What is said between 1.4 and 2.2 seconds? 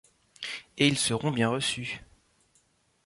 reçus!